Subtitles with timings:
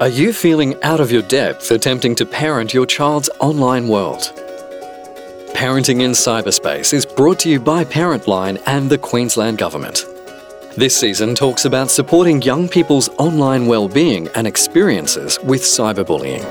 [0.00, 4.32] Are you feeling out of your depth attempting to parent your child's online world?
[5.52, 10.06] Parenting in Cyberspace is brought to you by Parentline and the Queensland Government.
[10.74, 16.44] This season talks about supporting young people's online well-being and experiences with cyberbullying.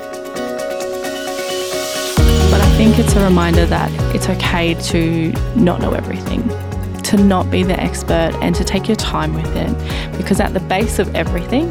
[2.52, 6.48] But I think it's a reminder that it's okay to not know everything,
[7.10, 10.16] to not be the expert, and to take your time with it.
[10.16, 11.68] Because at the base of everything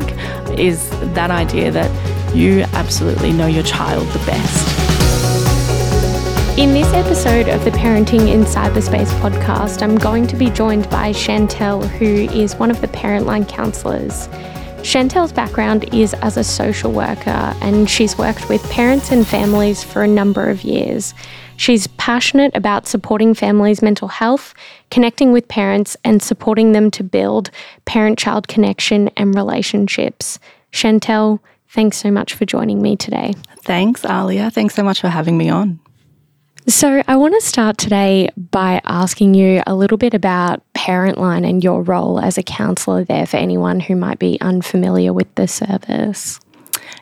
[0.59, 4.89] is that idea that you absolutely know your child the best.
[6.59, 11.13] In this episode of the Parenting in Cyberspace podcast, I'm going to be joined by
[11.13, 14.27] Chantelle, who is one of the Parentline counsellors.
[14.83, 20.03] Chantelle's background is as a social worker, and she's worked with parents and families for
[20.03, 21.13] a number of years.
[21.59, 24.53] She's passionate about supporting families' mental health,
[24.91, 27.51] connecting with parents, and supporting them to build
[27.83, 30.39] parent child connection and relationships.
[30.71, 33.33] Chantelle, thanks so much for joining me today.
[33.63, 34.53] Thanks, Aaliyah.
[34.53, 35.81] Thanks so much for having me on.
[36.65, 41.61] So, I want to start today by asking you a little bit about Parentline and
[41.61, 46.39] your role as a counsellor there for anyone who might be unfamiliar with the service.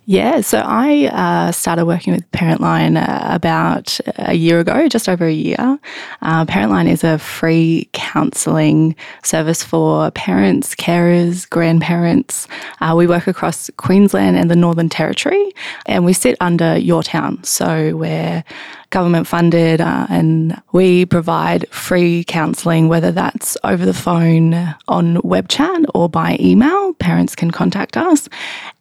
[0.09, 5.25] Yeah, so I uh, started working with Parentline uh, about a year ago, just over
[5.25, 5.77] a year.
[6.22, 12.47] Uh, Parentline is a free counselling service for parents, carers, grandparents.
[12.80, 15.52] Uh, we work across Queensland and the Northern Territory,
[15.88, 17.45] and we sit under yourtown.
[17.45, 18.45] So we're
[18.89, 24.53] government funded uh, and we provide free counselling, whether that's over the phone,
[24.88, 26.94] on web chat, or by email.
[26.95, 28.29] Parents can contact us.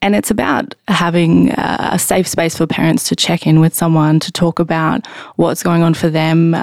[0.02, 4.30] And it's about having a safe space for parents to check in with someone, to
[4.30, 6.54] talk about what's going on for them,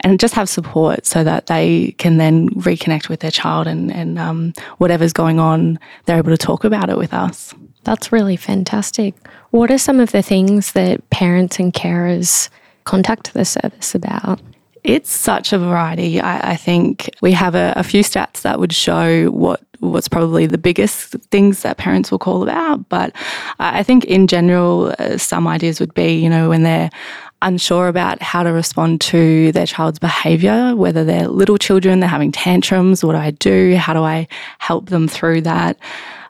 [0.00, 4.18] and just have support so that they can then reconnect with their child and, and
[4.18, 7.54] um, whatever's going on, they're able to talk about it with us.
[7.84, 9.14] That's really fantastic.
[9.50, 12.50] What are some of the things that parents and carers
[12.90, 14.40] contact the service about?
[14.82, 16.20] It's such a variety.
[16.20, 20.46] I, I think we have a, a, few stats that would show what what's probably
[20.46, 22.88] the biggest things that parents will call about.
[22.88, 23.14] But
[23.58, 26.90] I think in general, uh, some ideas would be, you know, when they're
[27.42, 32.32] unsure about how to respond to their child's behavior, whether they're little children, they're having
[32.32, 33.76] tantrums, what do I do?
[33.76, 34.28] How do I
[34.58, 35.78] help them through that?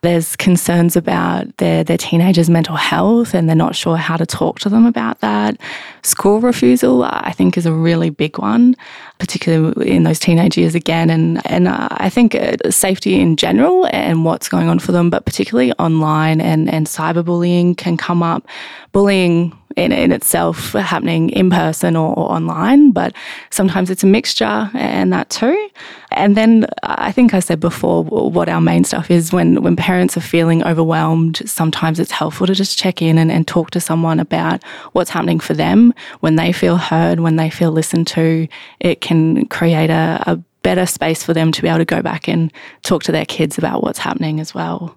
[0.03, 4.59] There's concerns about their, their teenagers' mental health and they're not sure how to talk
[4.61, 5.61] to them about that.
[6.03, 8.77] School refusal, I think, is a really big one,
[9.19, 11.11] particularly in those teenage years again.
[11.11, 15.11] And, and uh, I think uh, safety in general and what's going on for them,
[15.11, 18.49] but particularly online and, and cyberbullying can come up.
[18.93, 23.15] Bullying in, in itself happening in person or, or, online, but
[23.51, 25.69] sometimes it's a mixture and that too.
[26.11, 30.17] And then I think I said before what our main stuff is when, when parents
[30.17, 34.19] are feeling overwhelmed, sometimes it's helpful to just check in and, and talk to someone
[34.19, 38.49] about what's happening for them when they feel heard, when they feel listened to.
[38.81, 42.29] It can create a, a better space for them to be able to go back
[42.29, 42.53] and
[42.83, 44.97] talk to their kids about what's happening as well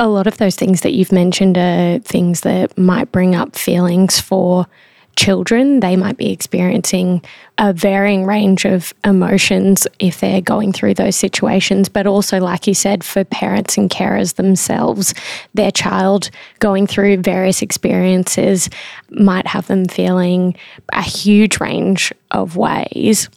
[0.00, 4.18] a lot of those things that you've mentioned are things that might bring up feelings
[4.18, 4.66] for
[5.14, 5.80] children.
[5.80, 7.22] They might be experiencing
[7.58, 12.72] a varying range of emotions if they're going through those situations, but also, like you
[12.72, 15.12] said, for parents and carers themselves,
[15.52, 16.30] their child
[16.60, 18.70] going through various experiences
[19.10, 20.56] might have them feeling
[20.94, 23.28] a huge range of ways.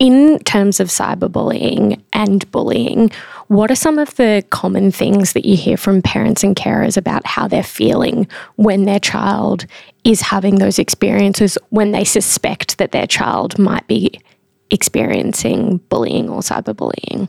[0.00, 3.10] In terms of cyberbullying and bullying,
[3.48, 7.26] what are some of the common things that you hear from parents and carers about
[7.26, 9.66] how they're feeling when their child
[10.04, 14.20] is having those experiences, when they suspect that their child might be
[14.70, 17.28] experiencing bullying or cyberbullying?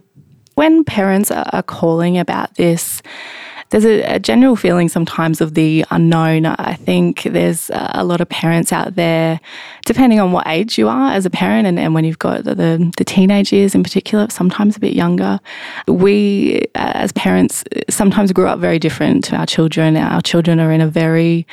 [0.56, 3.02] When parents are calling about this,
[3.70, 6.46] there's a, a, general feeling sometimes of the unknown.
[6.46, 9.40] I think there's a lot of parents out there,
[9.86, 12.56] depending on what age you are as a parent, and, and when you've got the,
[12.56, 15.40] the, the teenage years in particular, sometimes a bit younger.
[15.88, 19.98] We, uh, as parents, sometimes grew up very different to our children.
[19.98, 21.46] Our children are in a very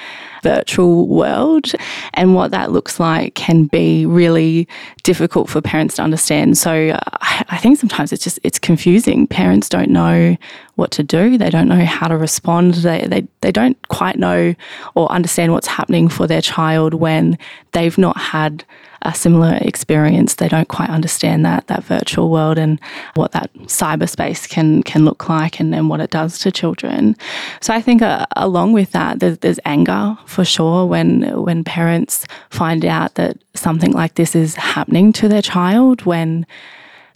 [0.47, 1.73] virtual world,
[2.15, 4.69] and what that looks like can be really
[5.03, 6.57] difficult for parents to understand.
[6.59, 7.01] So uh,
[7.57, 9.27] I think sometimes it's just it's confusing.
[9.27, 10.37] Parents don't know
[10.77, 11.39] what to do.
[11.39, 12.75] They don't know how to respond.
[12.75, 14.55] They, they, they don't quite know
[14.95, 17.39] or understand what's happening for their child when
[17.73, 18.65] they've not had
[19.07, 20.35] a similar experience.
[20.35, 22.81] They don't quite understand that that virtual world and
[23.15, 27.17] what that cyberspace can can look like and, and what it does to children.
[27.61, 32.27] So I think uh, along with that, there's, there's anger for sure when when parents
[32.51, 36.45] find out that something like this is happening to their child when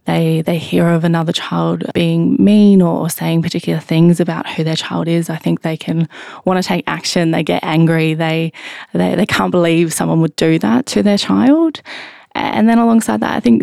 [0.06, 4.76] they they hear of another child being mean or saying particular things about who their
[4.76, 6.08] child is, I think they can
[6.44, 7.30] want to take action.
[7.30, 8.14] They get angry.
[8.14, 8.52] They
[8.92, 11.82] they, they can't believe someone would do that to their child.
[12.34, 13.62] And then alongside that, I think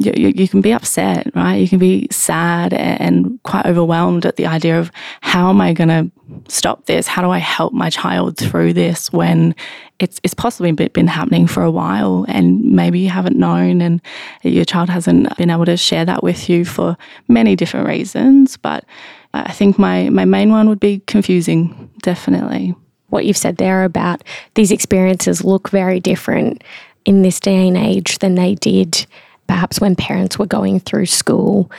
[0.00, 1.56] you, you, can be upset, right?
[1.56, 5.88] You can be sad and quite overwhelmed at the idea of how am I going
[5.88, 6.10] to
[6.48, 7.08] stop this?
[7.08, 9.54] How do I help my child through this when
[9.98, 14.00] it's, it's possibly been happening for a while and maybe you haven't known and
[14.42, 16.96] your child hasn't been able to share that with you for
[17.26, 18.56] many different reasons.
[18.56, 18.84] But
[19.32, 22.74] I think my, my main one would be confusing, definitely.
[23.08, 24.22] What you've said there about
[24.54, 26.62] these experiences look very different
[27.04, 29.06] in this day and age than they did
[29.46, 31.70] perhaps when parents were going through school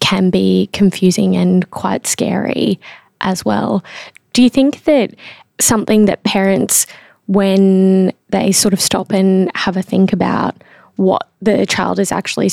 [0.00, 2.80] can be confusing and quite scary
[3.20, 3.84] as well.
[4.32, 5.14] Do you think that
[5.60, 6.86] something that parents,
[7.26, 10.56] when they sort of stop and have a think about
[10.96, 12.50] what the child is actually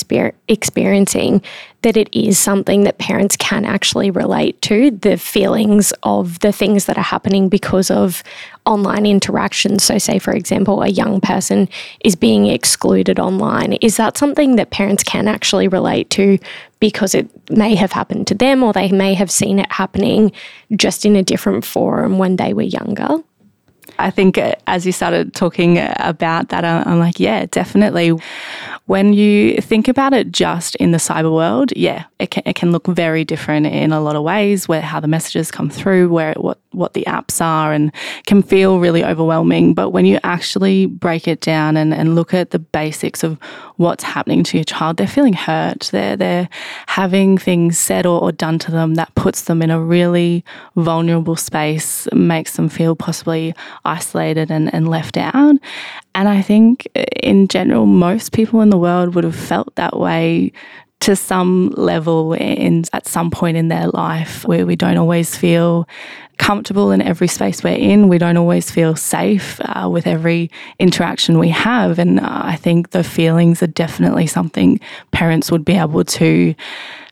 [0.48, 1.42] experiencing,
[1.82, 6.86] that it is something that parents can actually relate to the feelings of the things
[6.86, 8.24] that are happening because of
[8.66, 9.84] online interactions.
[9.84, 11.68] So, say, for example, a young person
[12.04, 13.74] is being excluded online.
[13.74, 16.40] Is that something that parents can actually relate to
[16.80, 20.32] because it may have happened to them or they may have seen it happening
[20.76, 23.18] just in a different forum when they were younger?
[24.00, 28.14] I think uh, as you started talking about that, I'm like, yeah, definitely.
[28.86, 32.72] When you think about it just in the cyber world, yeah, it can, it can
[32.72, 36.34] look very different in a lot of ways, where how the messages come through, where
[36.38, 37.92] what what the apps are, and
[38.28, 39.74] can feel really overwhelming.
[39.74, 43.38] But when you actually break it down and, and look at the basics of
[43.76, 45.90] what's happening to your child, they're feeling hurt.
[45.92, 46.48] They're they're
[46.88, 50.46] having things said or, or done to them that puts them in a really
[50.78, 53.54] vulnerable space, makes them feel possibly
[53.88, 55.56] isolated and, and left out.
[56.16, 56.88] And I think
[57.24, 60.52] in general, most people in the world would have felt that way
[61.00, 65.88] to some level in at some point in their life where we don't always feel
[66.38, 68.08] comfortable in every space we're in.
[68.08, 72.00] We don't always feel safe uh, with every interaction we have.
[72.00, 74.80] And uh, I think the feelings are definitely something
[75.12, 76.56] parents would be able to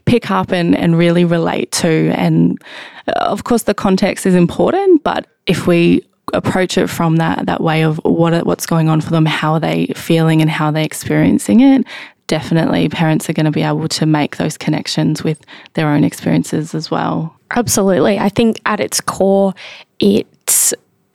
[0.06, 2.12] pick up and, and really relate to.
[2.16, 2.62] And
[3.08, 7.62] uh, of course, the context is important, but if we approach it from that that
[7.62, 10.82] way of what what's going on for them, how are they feeling, and how they're
[10.82, 11.86] they experiencing it.
[12.28, 16.74] Definitely, parents are going to be able to make those connections with their own experiences
[16.74, 17.36] as well.
[17.52, 19.54] Absolutely, I think at its core,
[20.00, 20.28] it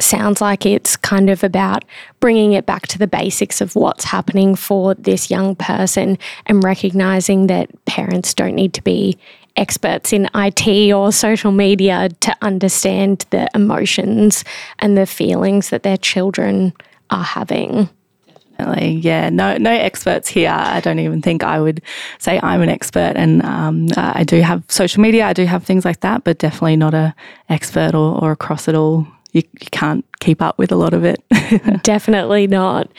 [0.01, 1.85] sounds like it's kind of about
[2.21, 7.47] bringing it back to the basics of what's happening for this young person and recognizing
[7.49, 9.19] that parents don't need to be
[9.61, 14.45] experts in IT or social media to understand the emotions
[14.79, 16.73] and the feelings that their children
[17.11, 17.89] are having.
[18.57, 19.31] Definitely, yeah.
[19.31, 20.51] No, no experts here.
[20.51, 21.81] I don't even think I would
[22.19, 25.27] say I'm an expert, and um, I do have social media.
[25.27, 27.15] I do have things like that, but definitely not a
[27.49, 29.06] expert or, or across it all.
[29.33, 31.23] You, you can't keep up with a lot of it.
[31.83, 32.91] definitely not.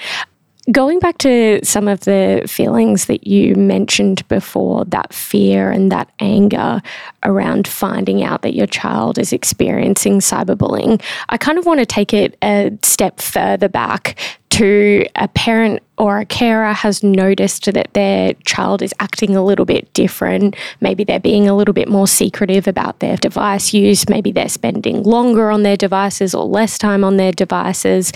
[0.72, 6.12] Going back to some of the feelings that you mentioned before, that fear and that
[6.20, 6.82] anger
[7.24, 12.14] around finding out that your child is experiencing cyberbullying, I kind of want to take
[12.14, 14.18] it a step further back
[14.52, 19.66] to a parent or a carer has noticed that their child is acting a little
[19.66, 20.56] bit different.
[20.82, 24.10] Maybe they're being a little bit more secretive about their device use.
[24.10, 28.12] Maybe they're spending longer on their devices or less time on their devices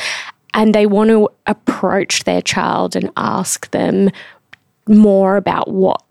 [0.55, 4.09] and they want to approach their child and ask them
[4.87, 6.01] more about what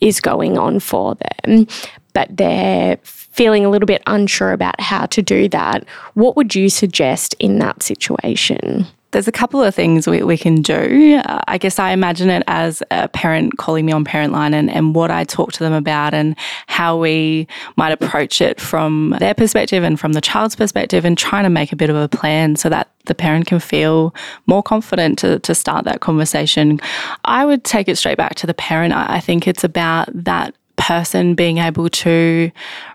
[0.00, 1.66] is going on for them,
[2.12, 5.86] but they're feeling a little bit unsure about how to do that.
[6.14, 8.86] What would you suggest in that situation?
[9.10, 11.20] There's a couple of things we, we can do.
[11.24, 14.94] Uh, I guess I imagine it as a parent calling me on Parentline and, and
[14.94, 16.36] what I talk to them about and
[16.66, 21.44] how we might approach it from their perspective and from the child's perspective and trying
[21.44, 24.14] to make a bit of a plan so that the parent can feel
[24.46, 26.78] more confident to, to start that conversation.
[27.24, 28.92] I would take it straight back to the parent.
[28.92, 32.50] I think it's about that person being able to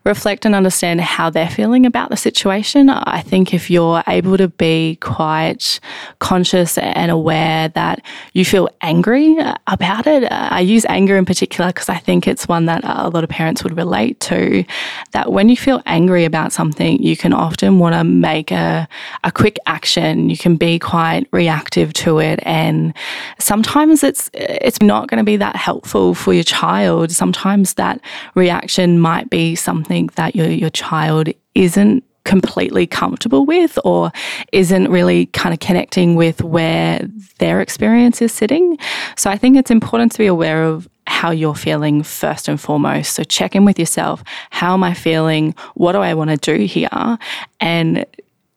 [0.05, 2.89] reflect and understand how they're feeling about the situation.
[2.89, 5.79] I think if you're able to be quite
[6.19, 8.01] conscious and aware that
[8.33, 9.37] you feel angry
[9.67, 13.23] about it, I use anger in particular because I think it's one that a lot
[13.23, 14.63] of parents would relate to.
[15.11, 18.87] That when you feel angry about something, you can often want to make a,
[19.23, 20.29] a quick action.
[20.29, 22.39] You can be quite reactive to it.
[22.43, 22.93] And
[23.39, 27.11] sometimes it's it's not going to be that helpful for your child.
[27.11, 28.01] Sometimes that
[28.35, 34.11] reaction might be something that your, your child isn't completely comfortable with or
[34.51, 37.01] isn't really kind of connecting with where
[37.39, 38.77] their experience is sitting.
[39.17, 43.13] So I think it's important to be aware of how you're feeling first and foremost.
[43.13, 44.23] So check in with yourself.
[44.51, 45.53] How am I feeling?
[45.75, 47.17] What do I want to do here?
[47.59, 48.05] And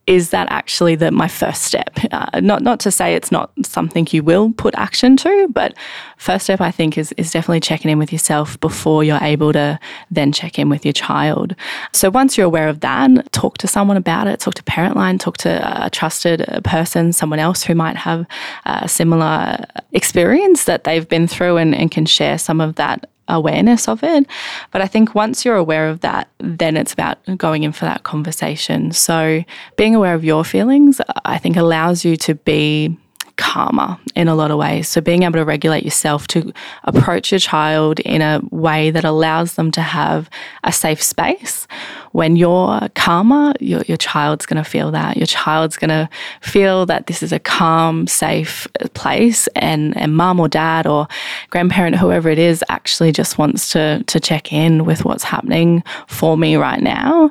[0.07, 1.99] is that actually the my first step?
[2.13, 5.75] Uh, not not to say it's not something you will put action to, but
[6.17, 9.79] first step I think is is definitely checking in with yourself before you're able to
[10.11, 11.57] then check in with your child.
[11.93, 14.41] So once you're aware of that, talk to someone about it.
[14.41, 15.19] Talk to Parentline.
[15.19, 18.27] Talk to a trusted person, someone else who might have
[18.65, 23.89] a similar experience that they've been through and, and can share some of that awareness
[23.89, 24.27] of it.
[24.71, 28.03] But I think once you're aware of that, then it's about going in for that
[28.03, 28.93] conversation.
[28.93, 29.45] So
[29.77, 32.97] being aware of your feelings, I think allows you to be
[33.37, 34.89] calmer in a lot of ways.
[34.89, 36.53] So, being able to regulate yourself to
[36.85, 40.29] approach your child in a way that allows them to have
[40.65, 41.67] a safe space.
[42.13, 45.19] When you're calmer, your, your child's going to feel that.
[45.19, 46.09] Your child's going to
[46.41, 51.09] feel that this is a calm, safe uh, place, and, and mum or dad or
[51.51, 56.39] grandparent, whoever it is, actually just wants to, to check in with what's happening for
[56.39, 57.31] me right now.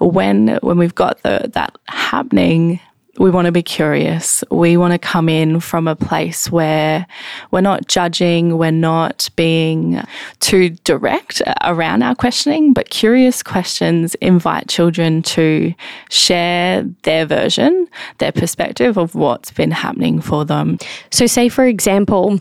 [0.00, 2.80] When, when we've got the, that happening,
[3.18, 4.44] we want to be curious.
[4.50, 7.06] We want to come in from a place where
[7.50, 10.02] we're not judging, we're not being
[10.40, 15.74] too direct around our questioning, but curious questions invite children to
[16.10, 20.78] share their version, their perspective of what's been happening for them.
[21.10, 22.40] So, say, for example,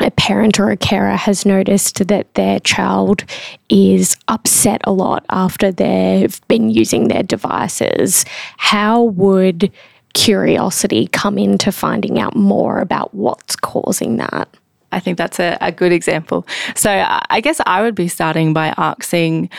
[0.00, 3.24] a parent or a carer has noticed that their child
[3.70, 8.24] is upset a lot after they've been using their devices,
[8.58, 9.72] how would
[10.16, 14.48] curiosity come into finding out more about what's causing that.
[14.92, 16.46] I think that's a, a good example.
[16.74, 19.50] So I guess I would be starting by asking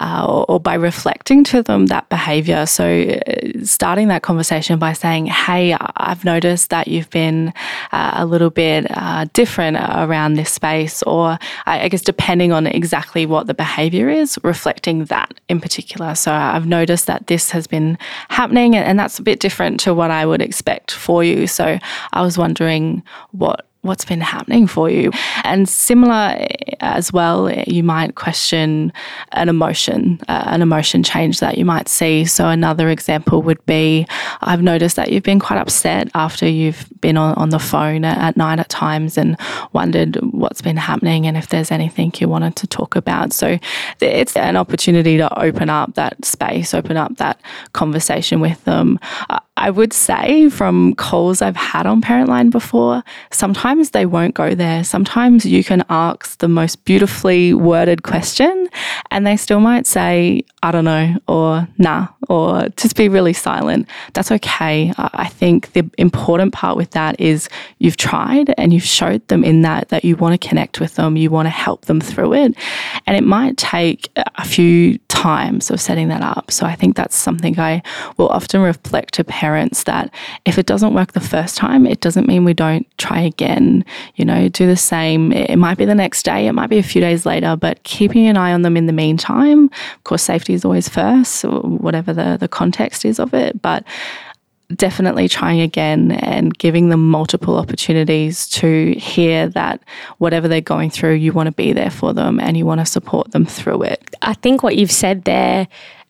[0.00, 2.66] uh, or, or, by reflecting to them that behavior.
[2.66, 7.52] So, uh, starting that conversation by saying, Hey, I've noticed that you've been
[7.92, 12.66] uh, a little bit uh, different around this space, or I, I, guess depending on
[12.66, 16.14] exactly what the behavior is, reflecting that in particular.
[16.14, 17.98] So, I've noticed that this has been
[18.28, 21.46] happening, and that's a bit different to what I would expect for you.
[21.46, 21.78] So,
[22.12, 25.10] I was wondering what what's been happening for you.
[25.42, 26.46] And similar eh,
[26.80, 28.92] as well, you might question
[29.32, 32.24] an emotion, uh, an emotion change that you might see.
[32.24, 34.06] So, another example would be
[34.40, 38.36] I've noticed that you've been quite upset after you've been on, on the phone at
[38.36, 39.36] night at times and
[39.72, 43.32] wondered what's been happening and if there's anything you wanted to talk about.
[43.32, 43.58] So,
[44.00, 47.40] it's an opportunity to open up that space, open up that
[47.72, 49.00] conversation with them.
[49.62, 54.82] I would say from calls I've had on Parentline before, sometimes they won't go there.
[54.82, 58.68] Sometimes you can ask the most beautifully worded question
[59.12, 63.88] and they still might say, I don't know, or nah, or just be really silent.
[64.12, 64.92] That's okay.
[64.96, 69.62] I think the important part with that is you've tried and you've showed them in
[69.62, 72.54] that that you want to connect with them, you want to help them through it.
[73.06, 76.50] And it might take a few times of setting that up.
[76.50, 77.82] So I think that's something I
[78.16, 80.14] will often reflect to parents that
[80.44, 83.84] if it doesn't work the first time, it doesn't mean we don't try again.
[84.14, 85.32] You know, do the same.
[85.32, 88.28] It might be the next day, it might be a few days later, but keeping
[88.28, 89.64] an eye on them in the meantime.
[89.96, 93.60] Of course, safety is always first, whatever the, the context is of it.
[93.60, 93.84] But
[94.76, 99.82] definitely trying again and giving them multiple opportunities to hear that
[100.18, 102.86] whatever they're going through, you want to be there for them and you want to
[102.86, 104.14] support them through it.
[104.22, 105.68] I think what you've said there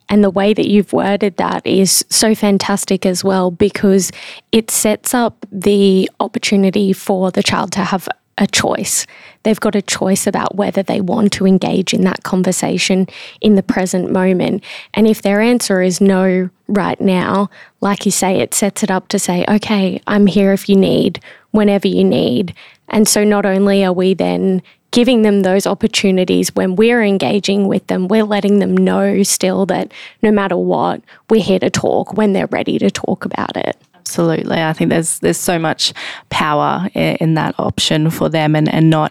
[0.09, 4.13] and the way that you've worded that is so fantastic as well because
[4.51, 8.09] it sets up the opportunity for the child to have
[8.39, 9.07] a choice.
[9.43, 13.07] They've got a choice about whether they want to engage in that conversation
[13.41, 14.65] in the present moment.
[14.95, 19.09] And if their answer is no right now, like you say, it sets it up
[19.09, 21.21] to say, okay, I'm here if you need,
[21.51, 22.55] whenever you need.
[22.89, 24.63] And so not only are we then
[24.93, 29.91] giving them those opportunities when we're engaging with them, we're letting them know still that
[30.21, 33.77] no matter what, we're here to talk when they're ready to talk about it.
[34.13, 34.61] Absolutely.
[34.61, 35.95] I think there's there's so much
[36.29, 39.11] power in, in, that option for them and, and not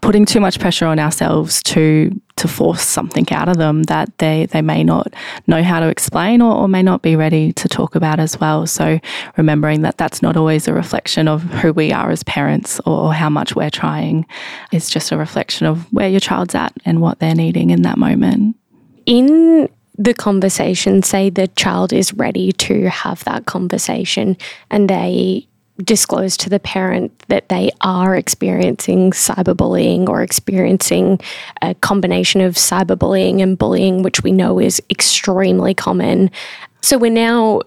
[0.00, 4.46] putting too much pressure on ourselves to to force something out of them that they,
[4.46, 5.14] they may not
[5.46, 8.66] know how to explain or, or may not be ready to talk about as well.
[8.66, 8.98] So
[9.36, 13.30] remembering that that's not always a reflection of who we are as parents or how
[13.30, 14.26] much we're trying.
[14.72, 17.98] It's just a reflection of where your child's at and what they're needing in that
[17.98, 18.56] moment.
[19.06, 19.68] In
[20.00, 24.34] the conversation, say the child is ready to have that conversation
[24.70, 25.46] and they
[25.84, 31.20] disclose to the parent that they are experiencing cyberbullying or experiencing
[31.60, 36.30] a combination of cyberbullying and bullying, which we know is extremely common.
[36.80, 37.60] So we're now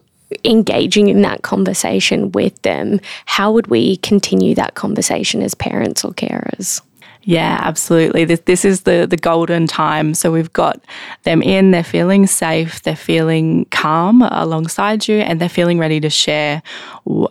[0.44, 3.00] engaging in that conversation with them.
[3.28, 6.82] How would we continue that conversation as parents or carers?
[7.26, 8.26] Yeah, absolutely.
[8.26, 10.14] This this is the the golden time.
[10.14, 10.84] So we've got
[11.24, 16.10] them in, they're feeling safe, they're feeling calm alongside you, and they're feeling ready to
[16.10, 16.62] share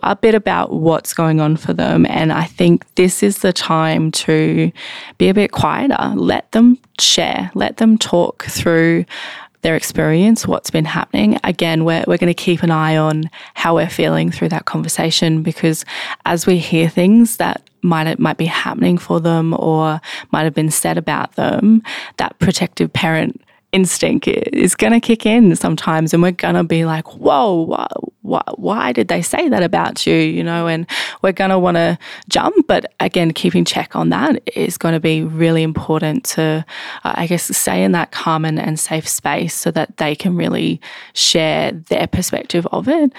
[0.01, 2.07] a bit about what's going on for them.
[2.07, 4.71] And I think this is the time to
[5.19, 6.13] be a bit quieter.
[6.15, 9.05] Let them share, let them talk through
[9.61, 11.39] their experience, what's been happening.
[11.43, 15.41] Again, we're, we're going to keep an eye on how we're feeling through that conversation
[15.41, 15.85] because
[16.25, 20.71] as we hear things that might might be happening for them or might have been
[20.71, 21.83] said about them,
[22.17, 26.13] that protective parent instinct is going to kick in sometimes.
[26.13, 27.87] And we're going to be like whoa
[28.21, 30.15] why, why did they say that about you?
[30.15, 30.87] You know and
[31.21, 31.97] we're going to want to
[32.29, 32.67] jump.
[32.67, 36.65] But again keeping check on that is going to be really important to
[37.03, 40.35] uh, i guess stay in that calm and, and safe space so that they can
[40.35, 40.79] really
[41.13, 43.11] share their perspective of it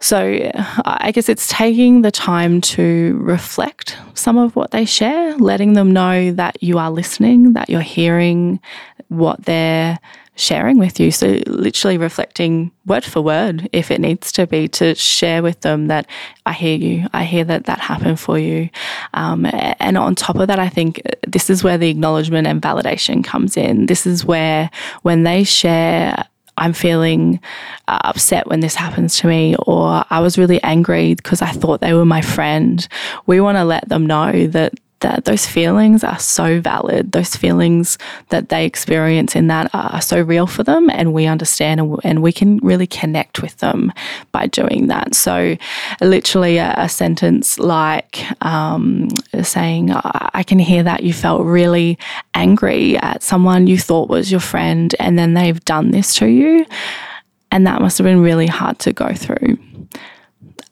[0.00, 0.50] so
[0.84, 5.92] I guess it's taking the time to reflect some of what they share, letting them
[5.92, 8.60] know that you are listening, that you're hearing
[9.08, 9.98] what they're
[10.36, 11.10] sharing with you.
[11.10, 15.88] So literally reflecting word for word, if it needs to be, to share with them
[15.88, 16.06] that
[16.46, 18.70] I hear you, I hear that that happened for you.
[19.12, 23.22] Um, and on top of that, I think this is where the acknowledgement and validation
[23.22, 23.86] comes in.
[23.86, 24.70] This is where
[25.02, 26.24] when they share
[26.60, 27.40] I'm feeling
[27.88, 31.80] uh, upset when this happens to me, or I was really angry because I thought
[31.80, 32.86] they were my friend.
[33.26, 37.12] We want to let them know that that those feelings are so valid.
[37.12, 41.80] Those feelings that they experience in that are so real for them, and we understand
[42.04, 43.92] and, we can really connect with them
[44.30, 45.14] by doing that.
[45.14, 45.56] So,
[46.00, 49.08] literally, a, a sentence like um,
[49.42, 51.98] saying, I can hear that you felt really
[52.34, 56.66] angry at someone you thought was your friend, and then they've done this to you.
[57.50, 59.58] And that must have been really hard to go through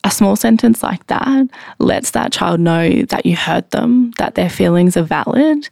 [0.04, 4.50] a small sentence like that lets that child know that you heard them, that their
[4.50, 5.68] feelings are valid,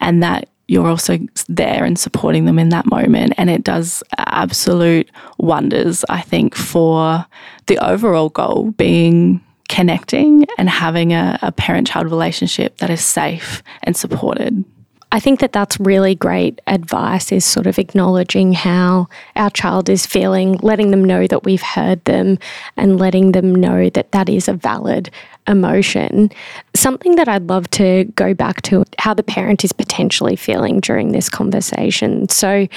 [0.00, 3.34] and that you're also there and supporting them in that moment.
[3.36, 7.26] And it does absolute wonders, I think, for
[7.66, 13.62] the overall goal being connecting and having a, a parent child relationship that is safe
[13.82, 14.64] and supported.
[15.12, 20.06] I think that that's really great advice is sort of acknowledging how our child is
[20.06, 22.38] feeling, letting them know that we've heard them
[22.76, 25.10] and letting them know that that is a valid
[25.48, 26.30] emotion.
[26.74, 31.10] Something that I'd love to go back to how the parent is potentially feeling during
[31.10, 32.28] this conversation.
[32.28, 32.68] So,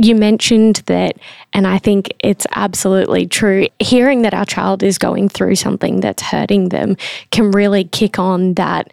[0.00, 1.16] you mentioned that,
[1.52, 3.66] and I think it's absolutely true.
[3.80, 6.96] Hearing that our child is going through something that's hurting them
[7.32, 8.92] can really kick on that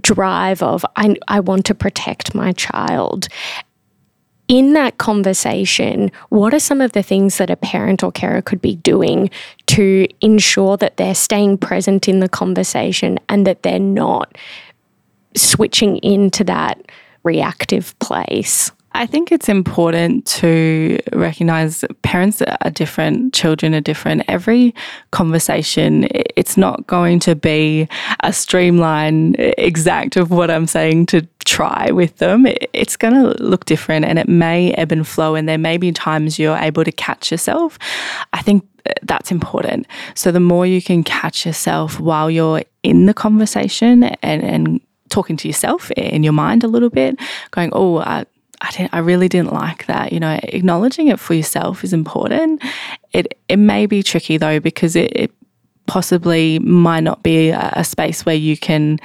[0.00, 3.28] drive of I, I want to protect my child
[4.48, 8.60] in that conversation, what are some of the things that a parent or carer could
[8.60, 9.30] be doing
[9.66, 14.36] to ensure that they're staying present in the conversation and that they're not
[15.34, 16.78] switching into that
[17.22, 18.70] reactive place?
[18.96, 24.22] I think it's important to recognize parents are different, children are different.
[24.28, 24.72] Every
[25.10, 27.88] conversation, it's not going to be
[28.20, 32.46] a streamline exact of what I'm saying to try with them.
[32.72, 35.90] It's going to look different and it may ebb and flow, and there may be
[35.90, 37.78] times you're able to catch yourself.
[38.32, 39.88] I think uh, that's important.
[40.14, 44.80] So the more you can catch yourself while you're in the conversation and, and
[45.10, 47.18] talking to yourself in your mind a little bit,
[47.50, 48.24] going, oh, I,
[48.64, 50.12] I didn't, I really didn't like that.
[50.12, 52.62] You know, acknowledging it for yourself is important.
[53.12, 55.30] It it may be tricky though because it, it
[55.86, 58.98] possibly might not be a, a space where you can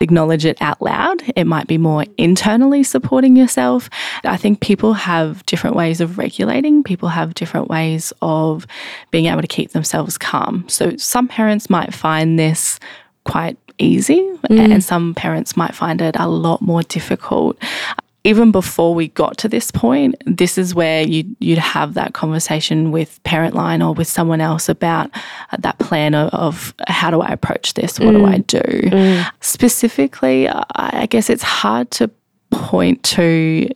[0.00, 1.22] acknowledge it out loud.
[1.36, 3.88] It might be more internally supporting yourself.
[4.24, 8.66] I think people have different ways of regulating, people have different ways of
[9.10, 10.68] being able to keep themselves calm.
[10.68, 12.80] So some parents might find this
[13.24, 14.58] quite easy, mm.
[14.58, 17.56] and some parents might find it a lot more difficult
[18.24, 22.92] even before we got to this point, this is where you'd, you'd have that conversation
[22.92, 25.10] with Parentline or with someone else about
[25.50, 27.98] uh, that plan of, of, how do I approach this?
[27.98, 28.18] What mm.
[28.18, 28.60] do I do?
[28.60, 29.30] Mm.
[29.40, 32.10] Specifically, I guess it's hard to
[32.50, 33.68] point to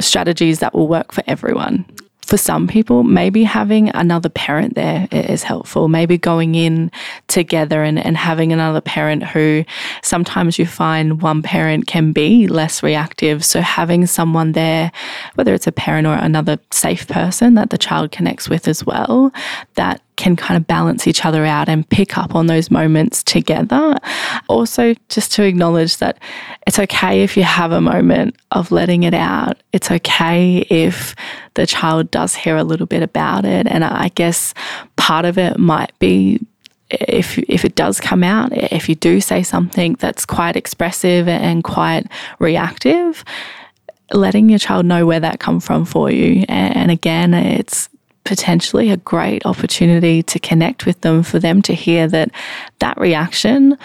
[0.00, 1.84] strategies that will work for everyone
[2.26, 5.86] for some people, maybe having another parent there is helpful.
[5.86, 6.90] Maybe going in
[7.28, 9.64] together and, and having another parent who
[10.02, 13.44] sometimes you find one parent can be less reactive.
[13.44, 14.90] So having someone there,
[15.36, 19.32] whether it's a parent or another safe person that the child connects with as well,
[19.74, 23.96] that can kind of balance each other out and pick up on those moments together.
[24.48, 26.18] Also, just to acknowledge that
[26.66, 29.62] it's okay if you have a moment of letting it out.
[29.72, 31.14] It's okay if
[31.54, 33.66] the child does hear a little bit about it.
[33.66, 34.54] And I guess
[34.96, 36.40] part of it might be
[36.90, 41.64] if if it does come out, if you do say something that's quite expressive and
[41.64, 42.06] quite
[42.38, 43.24] reactive,
[44.12, 46.44] letting your child know where that come from for you.
[46.48, 47.88] And again, it's
[48.26, 52.30] potentially a great opportunity to connect with them for them to hear that
[52.80, 53.78] that reaction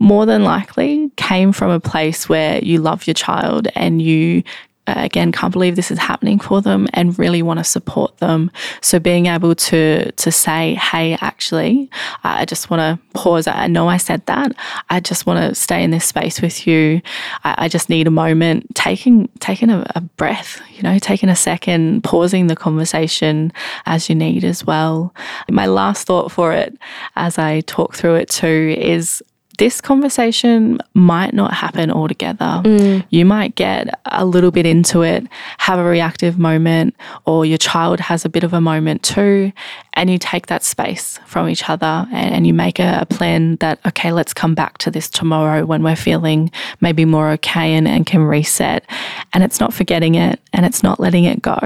[0.00, 4.42] more than likely came from a place where you love your child and you
[4.86, 8.50] Uh, again can't believe this is happening for them and really want to support them.
[8.82, 11.90] So being able to to say hey actually
[12.22, 13.46] i just want to pause.
[13.46, 14.52] I know i said that.
[14.90, 17.00] I just want to stay in this space with you.
[17.44, 21.36] I, I just need a moment taking taking a, a breath you know taking a
[21.36, 23.52] second pausing the conversation
[23.86, 25.14] as you need as well.
[25.50, 26.76] My last thought for it
[27.16, 29.22] as i talk through it too is
[29.58, 32.62] this conversation might not happen altogether.
[32.64, 33.04] Mm.
[33.10, 35.26] You might get a little bit into it,
[35.58, 39.52] have a reactive moment, or your child has a bit of a moment too,
[39.94, 43.56] and you take that space from each other and, and you make a, a, plan
[43.56, 47.86] that, okay, let's come back to this tomorrow when we're feeling maybe more okay and,
[47.86, 48.84] and can reset.
[49.32, 51.58] And it's not forgetting it and it's not letting it go.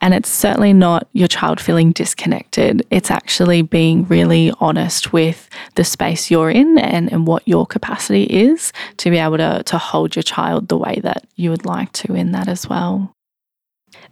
[0.00, 2.84] And it's certainly not your child feeling disconnected.
[2.90, 8.24] It's actually being really honest with the space you're in and, and what your capacity
[8.24, 11.92] is to be able to, to hold your child the way that you would like
[11.92, 13.14] to in that as well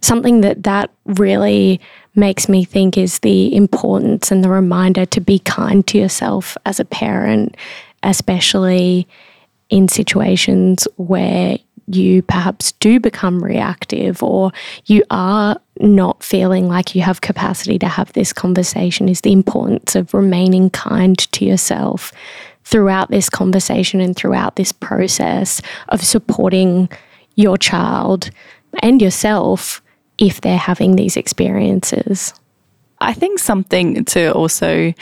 [0.01, 1.79] something that that really
[2.15, 6.79] makes me think is the importance and the reminder to be kind to yourself as
[6.79, 7.55] a parent,
[8.03, 9.07] especially
[9.69, 14.51] in situations where you perhaps do become reactive or
[14.85, 19.95] you are not feeling like you have capacity to have this conversation is the importance
[19.95, 22.11] of remaining kind to yourself
[22.63, 26.87] throughout this conversation and throughout this process of supporting
[27.35, 28.29] your child
[28.81, 29.81] and yourself
[30.17, 32.33] if they're having these experiences.
[33.03, 34.93] I think something to also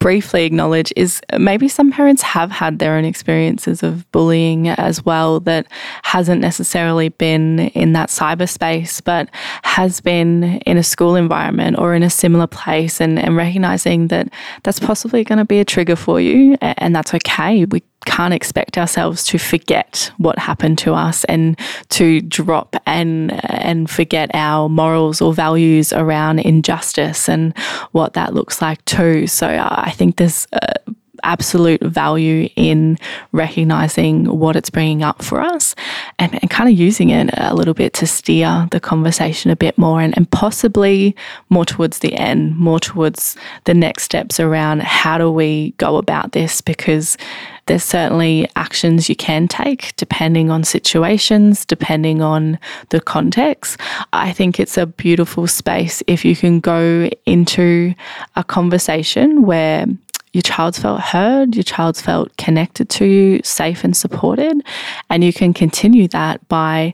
[0.00, 5.38] briefly acknowledge is maybe some parents have had their own experiences of bullying as well
[5.40, 5.66] that
[6.02, 9.28] hasn't necessarily been in that cyberspace, but
[9.62, 14.28] has been in a school environment or in a similar place, and, and recognizing that
[14.64, 17.64] that's possibly going to be a trigger for you, and that's okay.
[17.66, 21.58] We can't expect ourselves to forget what happened to us and
[21.90, 27.56] to drop and and forget our morals or values around injustice and
[27.92, 29.26] what that looks like too.
[29.26, 30.92] So I think there's uh,
[31.24, 32.98] absolute value in
[33.32, 35.74] recognizing what it's bringing up for us
[36.18, 39.76] and, and kind of using it a little bit to steer the conversation a bit
[39.76, 41.16] more and, and possibly
[41.48, 46.32] more towards the end, more towards the next steps around how do we go about
[46.32, 47.16] this because
[47.66, 52.58] there's certainly actions you can take depending on situations, depending on
[52.90, 53.80] the context.
[54.12, 57.94] I think it's a beautiful space if you can go into
[58.36, 59.86] a conversation where
[60.32, 64.62] your child's felt heard, your child's felt connected to you, safe and supported.
[65.08, 66.92] And you can continue that by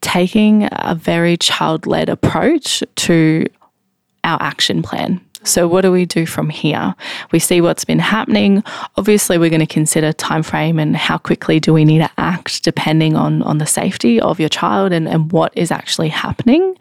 [0.00, 3.46] taking a very child led approach to
[4.24, 5.20] our action plan.
[5.44, 6.94] So what do we do from here?
[7.30, 8.62] We see what's been happening.
[8.96, 12.62] Obviously, we're going to consider time frame and how quickly do we need to act
[12.62, 16.76] depending on on the safety of your child and, and what is actually happening.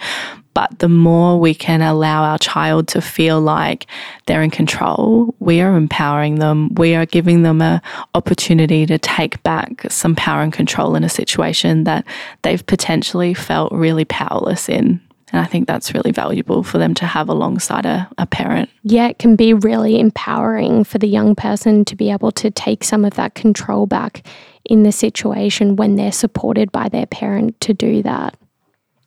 [0.54, 3.88] But the more we can allow our child to feel like
[4.28, 6.73] they're in control, we are empowering them.
[6.76, 7.82] We are giving them an
[8.13, 12.06] opportunity to take back some power and control in a situation that
[12.43, 15.02] they've potentially felt really powerless in.
[15.34, 18.69] And I think that's really valuable for them to have alongside a, a parent.
[18.84, 22.84] Yeah, it can be really empowering for the young person to be able to take
[22.84, 24.26] some of that control back
[24.63, 28.38] in the situation when they're supported by their parent to do that.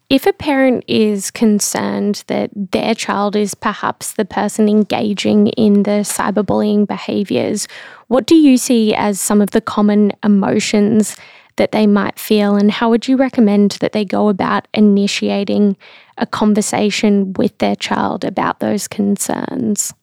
[0.09, 6.03] If a parent is concerned that their child is perhaps the person engaging in the
[6.03, 7.67] cyberbullying behaviours,
[8.07, 11.17] what do you see as some of the common emotions
[11.57, 15.77] that they might feel, and how would you recommend that they go about initiating
[16.19, 19.95] a conversation with their child about those concerns?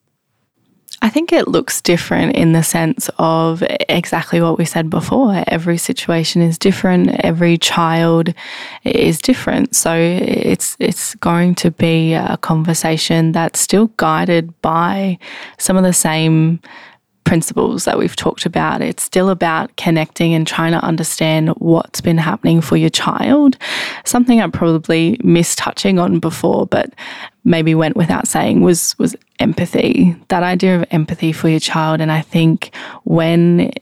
[1.02, 5.44] I think it looks different in the sense of exactly what we said before.
[5.48, 7.10] Every situation is different.
[7.22, 8.32] Every child
[8.84, 9.76] is different.
[9.76, 15.18] So it's it's going to be a conversation that's still guided by
[15.58, 16.60] some of the same
[17.24, 18.80] principles that we've talked about.
[18.82, 23.56] It's still about connecting and trying to understand what's been happening for your child.
[24.04, 26.92] Something I probably missed touching on before, but
[27.44, 30.16] maybe went without saying was was empathy.
[30.28, 32.00] That idea of empathy for your child.
[32.00, 33.72] And I think when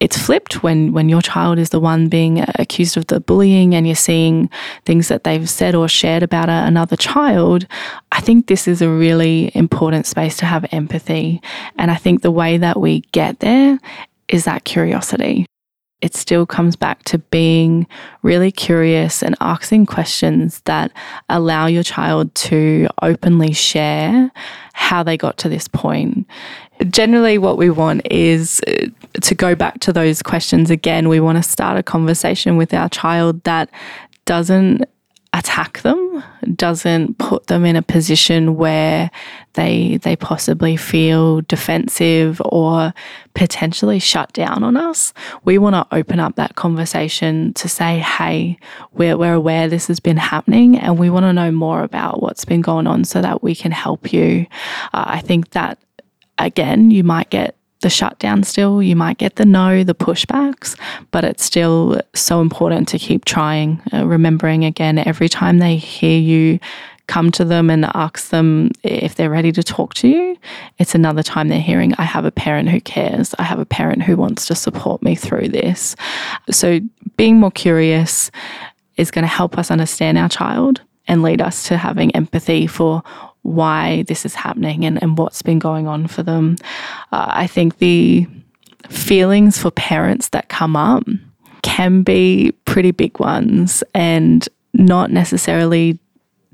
[0.00, 3.86] it's flipped when when your child is the one being accused of the bullying and
[3.86, 4.50] you're seeing
[4.84, 7.66] things that they've said or shared about a, another child
[8.12, 11.40] i think this is a really important space to have empathy.
[11.76, 13.78] And i think the way that we get there
[14.28, 15.46] is that curiosity
[16.02, 17.86] it still comes back to being
[18.22, 20.92] really curious and asking questions that
[21.28, 24.30] allow your child to openly share
[24.74, 26.26] how they got to this point
[26.90, 28.86] generally what we want is uh,
[29.20, 31.08] to go back to those questions again.
[31.08, 33.70] We want to start a conversation with our child that
[34.24, 34.84] doesn't
[35.36, 39.10] attack them, doesn't put them in a position where
[39.52, 42.94] they they possibly feel defensive or
[43.34, 45.12] potentially shut down on us.
[45.44, 48.58] We want to open up that conversation to say, hey,
[48.92, 52.44] we're, we're aware this has been happening and we want to know more about what's
[52.44, 54.46] been going on so that we can help you.
[54.94, 55.78] Uh, I think that
[56.38, 60.78] again, you might get the shutdown still, you might get the no, the pushbacks,
[61.10, 63.80] but it's still so important to keep trying.
[63.92, 66.58] Uh, remembering again, every time they hear you
[67.06, 70.36] come to them and ask them if they're ready to talk to you,
[70.78, 73.34] it's another time they're hearing, I have a parent who cares.
[73.38, 75.94] I have a parent who wants to support me through this.
[76.50, 76.80] So
[77.16, 78.30] being more curious
[78.96, 83.02] is going to help us understand our child and lead us to having empathy for
[83.46, 86.56] why this is happening and, and what's been going on for them.
[87.12, 88.26] Uh, I think the
[88.88, 91.04] feelings for parents that come up
[91.62, 95.98] can be pretty big ones and not necessarily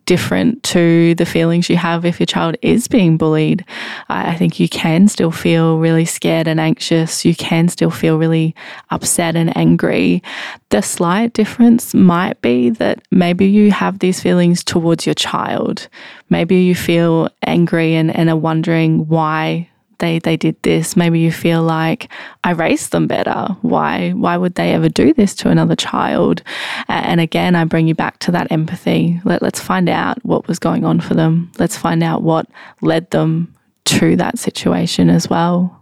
[0.06, 3.64] different to the feelings you have if your child is being bullied.
[4.08, 7.24] I think you can still feel really scared and anxious.
[7.24, 8.54] You can still feel really
[8.90, 10.22] upset and angry.
[10.70, 15.88] The slight difference might be that maybe you have these feelings towards your child.
[16.30, 19.68] Maybe you feel angry and, and are wondering why
[20.02, 20.96] they they did this.
[20.96, 22.10] Maybe you feel like
[22.44, 23.56] I raised them better.
[23.62, 26.42] Why why would they ever do this to another child?
[26.88, 29.20] And again, I bring you back to that empathy.
[29.24, 31.50] Let, let's find out what was going on for them.
[31.58, 32.46] Let's find out what
[32.82, 35.80] led them to that situation as well.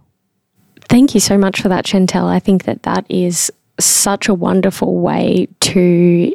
[0.88, 2.28] Thank you so much for that, Chantelle.
[2.28, 6.34] I think that that is such a wonderful way to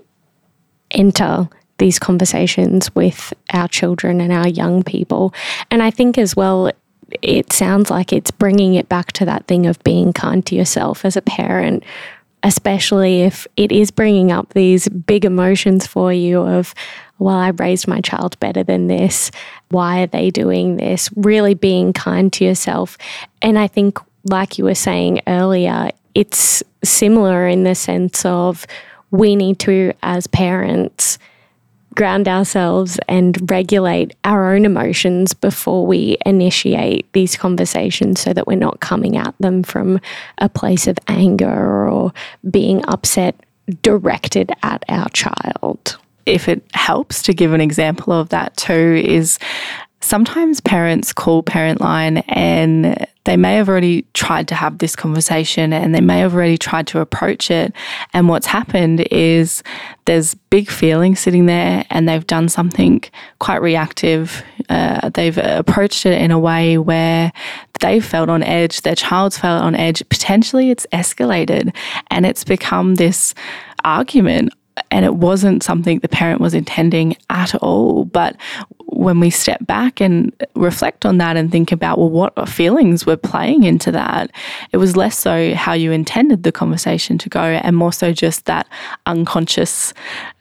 [0.92, 5.34] enter these conversations with our children and our young people.
[5.70, 6.72] And I think as well,
[7.22, 11.06] it sounds like it's bringing it back to that thing of being kind to yourself
[11.06, 11.84] as a parent,
[12.44, 16.74] especially if it is bringing up these big emotions for you of,
[17.18, 19.32] well, I raised my child better than this.
[19.70, 21.10] Why are they doing this?
[21.16, 22.98] Really being kind to yourself.
[23.42, 28.66] And I think, like you were saying earlier, it's similar in the sense of
[29.12, 31.18] we need to, as parents,
[31.96, 38.58] ground ourselves and regulate our own emotions before we initiate these conversations so that we're
[38.58, 40.00] not coming at them from
[40.38, 42.14] a place of anger or
[42.50, 43.36] being upset
[43.82, 45.98] directed at our child.
[46.26, 49.38] If it helps to give an example of that too, is
[50.06, 55.96] sometimes parents call Parentline and they may have already tried to have this conversation and
[55.96, 57.74] they may have already tried to approach it.
[58.14, 59.64] And what's happened is
[60.06, 63.04] there's big feelings sitting there and they've done something
[63.40, 64.44] quite reactive.
[64.70, 67.34] Uh, they've approached it in a way where
[67.80, 70.08] they've felt on edge, their child's felt on edge.
[70.10, 71.76] Potentially it's escalated
[72.12, 73.34] and it's become this
[73.84, 74.54] argument
[74.92, 78.06] and it wasn't something the parent was intending at all.
[78.06, 78.36] But
[78.88, 83.18] when we step back and reflect on that and think about, well, what feelings were
[83.18, 84.32] playing into that,
[84.72, 88.46] it was less so how you intended the conversation to go and more so just
[88.46, 88.68] that
[89.06, 89.94] unconscious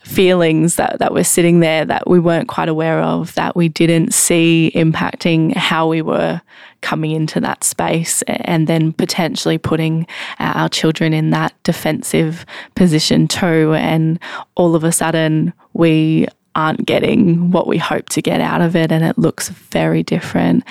[0.02, 4.12] feelings that, that were sitting there that we weren't quite aware of, that we didn't
[4.12, 6.40] see impacting how we were
[6.84, 10.06] coming into that space and then potentially putting
[10.38, 12.44] uh, our children in that defensive
[12.74, 13.72] position too.
[13.72, 14.20] And
[14.54, 18.92] all of a sudden, we aren't getting what we hope to get out of it
[18.92, 20.62] and it looks very different.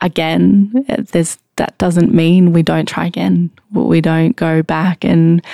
[0.00, 0.72] Again,
[1.12, 3.50] there's that doesn't mean we don't try again.
[3.72, 5.44] We don't go back and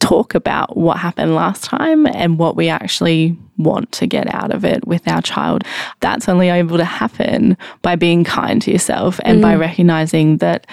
[0.00, 4.64] talk about what happened last time and what we actually want to get out of
[4.64, 5.64] it with our child.
[6.00, 9.42] That's only able to happen by being kind to yourself and mm.
[9.42, 10.66] by recognizing that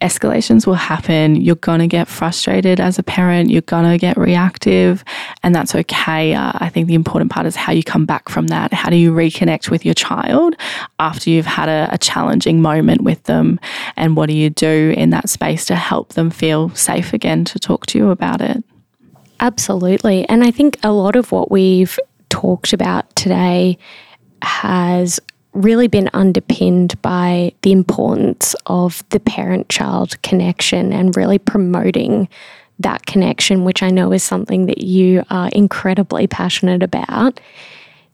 [0.00, 1.36] escalations will happen.
[1.36, 3.50] You're going to get frustrated as a parent.
[3.50, 5.04] You're going to get reactive,
[5.42, 6.34] and that's okay.
[6.34, 8.72] Uh, I think the important part is how you come back from that.
[8.72, 10.56] How do you reconnect with your child
[10.98, 13.60] after you've had a, a challenging moment with them?
[13.96, 17.58] And what do you do in that space to help them feel safe again to
[17.58, 18.64] talk to you about it?
[19.40, 20.28] Absolutely.
[20.28, 21.98] And I think a lot of what we've
[22.28, 23.78] talked about today
[24.42, 25.18] has
[25.52, 32.28] really been underpinned by the importance of the parent child connection and really promoting
[32.78, 37.40] that connection, which I know is something that you are incredibly passionate about.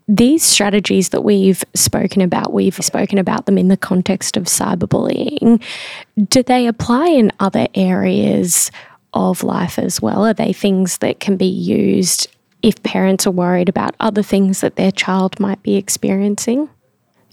[0.08, 5.62] These strategies that we've spoken about, we've spoken about them in the context of cyberbullying.
[6.28, 8.70] Do they apply in other areas
[9.16, 10.26] of life as well?
[10.26, 12.28] Are they things that can be used
[12.62, 16.68] if parents are worried about other things that their child might be experiencing?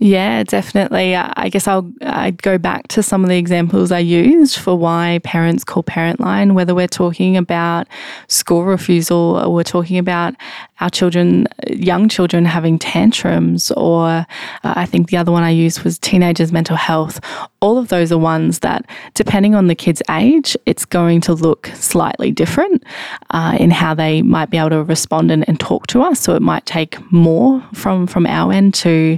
[0.04, 1.16] Yeah, definitely.
[1.16, 5.22] I guess I'll I'd go back to some of the examples I used for why
[5.24, 7.88] parents call Parentline, whether we're talking about
[8.28, 10.36] school refusal or we're talking about
[10.82, 14.26] our children, young children having tantrums, or uh,
[14.66, 17.22] I think the other one I used was teenagers' mental health.
[17.62, 21.68] All of those are ones that, depending on the kid's age, it's going to look
[21.76, 22.84] slightly different
[23.30, 26.20] uh, in how they might be able to respond and, and talk to us.
[26.20, 29.18] So it might take more from from our end to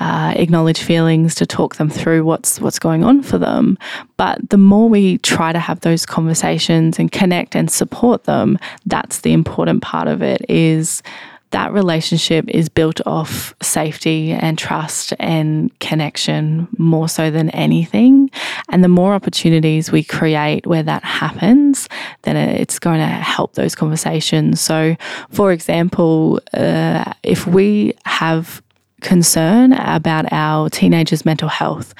[0.00, 3.78] uh, acknowledge feelings, to talk them through what's what's going on for them.
[4.16, 9.20] But the more we try to have those conversations and connect and support them, that's
[9.20, 10.44] the important part of it.
[10.48, 11.02] Is
[11.50, 18.30] that relationship is built off safety and trust and connection more so than anything.
[18.68, 21.88] And the more opportunities we create where that happens,
[22.22, 24.60] then it's going to help those conversations.
[24.60, 24.96] So,
[25.30, 28.62] for example, uh, if we have
[29.00, 31.94] concern about our teenagers' mental health.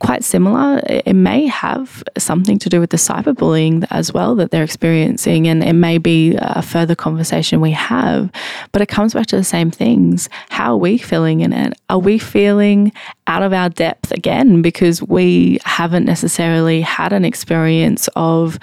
[0.00, 4.62] Quite similar, it may have something to do with the cyberbullying as well that they're
[4.62, 8.30] experiencing, and it may be a further conversation we have,
[8.70, 10.28] but it comes back to the same things.
[10.50, 11.74] How are we feeling in it?
[11.90, 12.92] Are we feeling
[13.26, 18.56] out of our depth again because we haven't necessarily had an experience of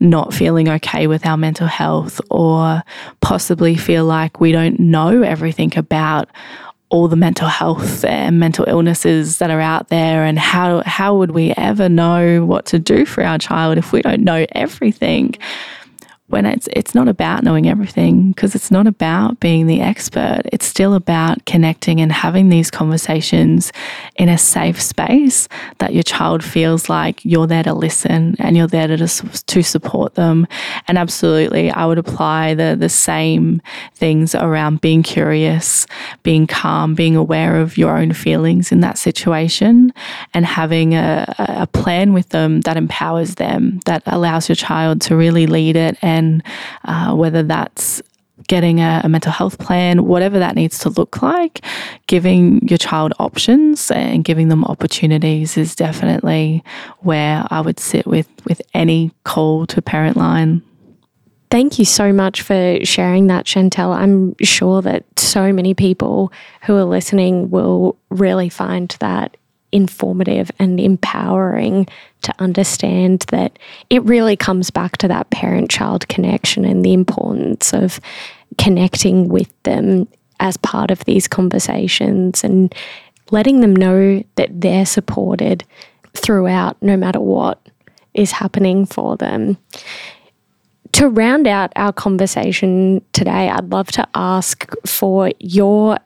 [0.00, 2.82] not feeling okay with our mental health or
[3.20, 6.28] possibly feel like we don't know everything about
[6.92, 11.30] all the mental health and mental illnesses that are out there and how how would
[11.30, 15.34] we ever know what to do for our child if we don't know everything
[16.32, 20.40] when it's it's not about knowing everything because it's not about being the expert.
[20.50, 23.70] It's still about connecting and having these conversations
[24.16, 28.66] in a safe space that your child feels like you're there to listen and you're
[28.66, 30.46] there to to support them.
[30.88, 33.60] And absolutely I would apply the the same
[33.94, 35.86] things around being curious
[36.22, 39.92] being calm being aware of your own feelings in that situation
[40.32, 45.14] and having a, a plan with them that empowers them that allows your child to
[45.14, 46.42] really lead it and and
[46.84, 48.02] uh, whether that's
[48.48, 51.60] getting a, a, mental health plan, whatever that needs to look like,
[52.06, 56.64] giving your child options and giving them opportunities is definitely
[57.00, 60.62] where I would sit with, with any call to Parentline.
[61.50, 63.92] Thank you so much for sharing that, Chantelle.
[63.92, 66.32] I'm sure that so many people
[66.62, 69.36] who are listening will really find that
[69.72, 71.88] informative and empowering
[72.22, 73.58] to understand that
[73.90, 77.98] it really comes back to that parent child connection and the importance of
[78.58, 80.06] connecting with them
[80.40, 82.74] as part of these conversations and
[83.30, 85.64] letting them know that they're supported
[86.14, 87.58] throughout, no matter what
[88.14, 89.56] is happening for them.
[90.92, 95.98] To round out our conversation today, I'd love to ask for your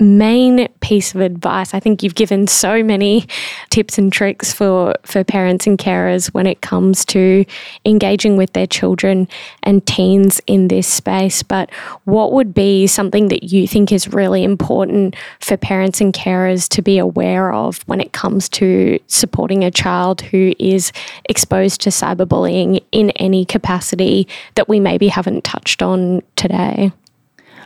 [0.00, 1.74] main piece of advice?
[1.74, 3.26] I think you've given so many
[3.70, 7.44] tips and tricks for, for parents and carers when it comes to
[7.84, 9.28] engaging with their children
[9.62, 11.42] and teens in this space.
[11.42, 11.70] But
[12.04, 16.82] what would be something that you think is really important for parents and carers to
[16.82, 20.92] be aware of when it comes to supporting a child who is
[21.28, 26.92] exposed to cyberbullying in any capacity that we maybe haven't touched on today?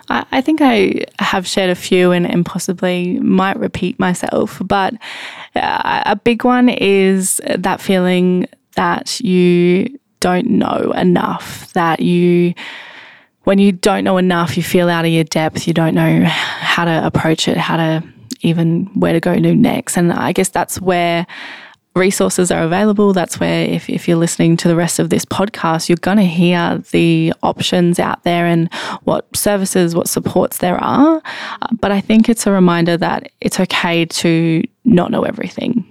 [0.09, 4.94] I, think I have shared a few and, and possibly might repeat myself, but
[5.55, 12.55] uh, a big one is that feeling that you don't know enough, that you
[13.44, 16.85] when you don't know enough, you feel out of your depth, you don't know how
[16.85, 18.05] to approach it, how to
[18.42, 19.97] even where to go next.
[19.97, 21.27] And I guess that's where
[21.99, 23.13] resources are available.
[23.13, 26.25] That's where, if, if you're listening to the rest of this podcast, you're going to
[26.25, 31.23] hear the options out there and what services, what supports there are.
[31.81, 35.85] But I think it's a reminder that it's okay to not know everything.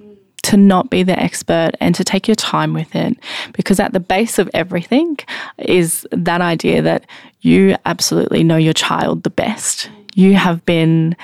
[0.44, 3.18] To not be the expert and to take your time with it.
[3.52, 5.18] Because at the base of everything
[5.58, 7.06] is that idea that
[7.42, 9.90] you absolutely know your child the best.
[10.16, 11.16] You have been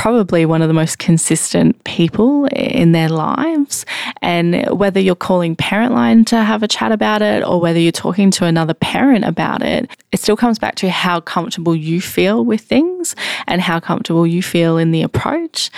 [0.00, 3.84] probably one of the most consistent people in their lives.
[4.22, 8.30] And whether you're calling Parentline to have a chat about it or whether you're talking
[8.30, 12.62] to another parent about it, it still comes back to how comfortable you feel with
[12.62, 13.14] things
[13.46, 15.70] and how comfortable you feel in the approach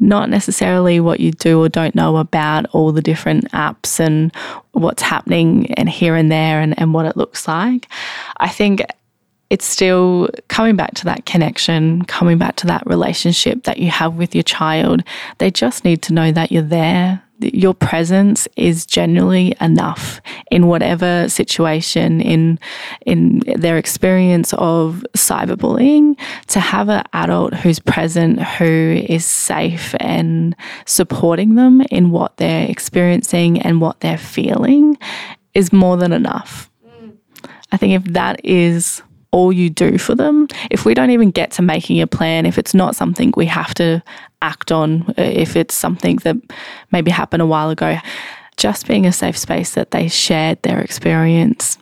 [0.00, 4.34] not necessarily what you do or don't know about all the different apps and
[4.72, 7.86] what's happening and here and there and, and what it looks like.
[8.38, 8.82] I think
[9.52, 14.14] it's still coming back to that connection, coming back to that relationship that you have
[14.14, 15.02] with your child.
[15.36, 17.22] They just need to know that you're there.
[17.38, 22.58] Your presence is generally enough in whatever situation, in
[23.04, 30.56] in their experience of cyberbullying, to have an adult who's present, who is safe and
[30.86, 34.96] supporting them in what they're experiencing and what they're feeling
[35.52, 36.70] is more than enough.
[36.86, 37.18] Mm.
[37.70, 41.50] I think if that is all you do for them, if we don't even get
[41.52, 44.02] to making a plan, if it's not something we have to
[44.42, 46.36] act on, uh, if it's something that
[46.92, 47.98] maybe happened a while ago,
[48.56, 51.78] just being a safe space that they shared their experience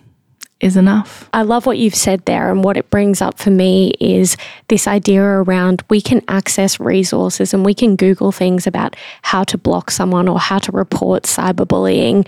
[0.61, 1.28] is enough.
[1.32, 2.51] I love what you've said there.
[2.51, 4.36] And what it brings up for me is
[4.68, 9.59] this idea around we can access resources and we can Google things about how to
[9.59, 12.26] block someone or how to report cyberbullying.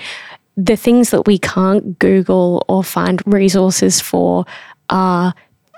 [0.57, 4.47] The things that we can't Google or find resources for
[4.93, 5.35] are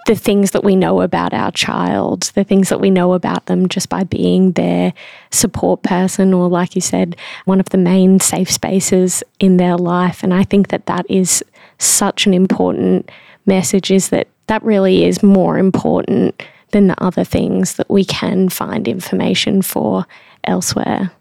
[0.07, 3.69] the things that we know about our child, the things that we know about them
[3.69, 4.93] just by being their
[5.31, 10.23] support person, or like you said, one of the main safe spaces in their life.
[10.23, 11.43] And I think that that is
[11.79, 13.11] such an important
[13.47, 16.43] message is that that really is more important
[16.73, 20.07] than the other things that we can find information for
[20.45, 21.13] elsewhere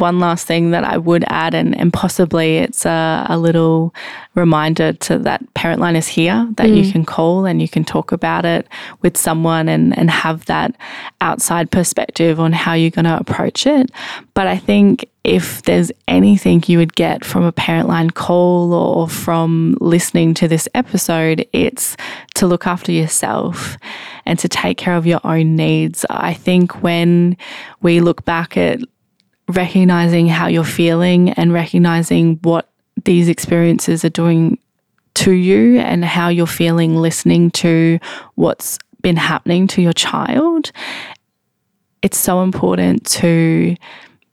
[0.00, 3.94] one last thing that I would add, and, and possibly it's a, a little
[4.34, 6.84] reminder to that Parentline is here that mm.
[6.84, 8.66] you can call and you can talk about it
[9.02, 10.74] with someone and, and have that
[11.20, 13.90] outside perspective on how you're going to approach it.
[14.34, 19.76] But I think if there's anything you would get from a Parentline call or from
[19.80, 21.96] listening to this episode, it's
[22.34, 23.76] to look after yourself
[24.24, 26.06] and to take care of your own needs.
[26.08, 27.36] I think when
[27.82, 28.80] we look back at
[29.50, 32.68] recognizing how you're feeling and recognizing what
[33.04, 34.58] these experiences are doing
[35.14, 37.98] to you and how you're feeling listening to
[38.34, 40.72] what's been happening to your child.
[42.02, 43.76] It's so important to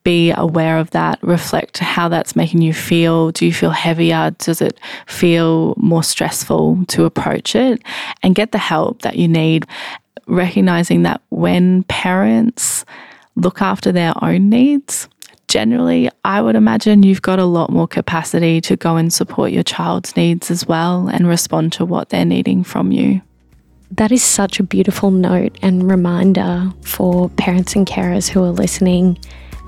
[0.04, 3.32] be aware of that, reflect how that's making you feel.
[3.32, 4.34] Do you feel heavier?
[4.38, 7.84] Does it feel more stressful to approach it?
[8.24, 9.66] And get the help that you need.
[10.26, 12.86] Recognizing that when parents
[13.38, 15.08] look after their own needs,
[15.48, 19.64] generally, I would imagine you've got a lot more capacity to go and support your
[19.64, 23.22] child's needs as well and respond to what they're needing from you.
[23.92, 29.18] That is such a beautiful note and reminder for parents and carers who are listening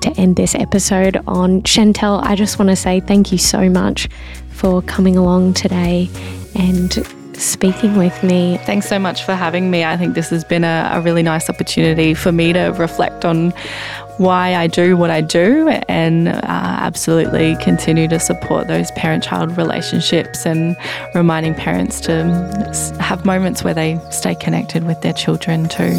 [0.02, 1.64] to end this episode on.
[1.64, 4.10] Chantelle, I just want to say thank you so much
[4.50, 6.10] for coming along today
[6.56, 8.58] and speaking with me.
[8.66, 9.84] Thanks so much for having me.
[9.84, 13.52] I think this has been a, a really nice opportunity for me to reflect on
[14.18, 19.58] why I do what I do and uh, absolutely continue to support those parent child
[19.58, 20.76] relationships and
[21.16, 22.26] reminding parents to
[23.00, 25.98] have moments where they stay connected with their children too.